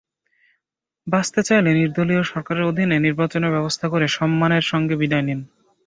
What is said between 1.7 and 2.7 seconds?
নিদর্লীয় সরকারের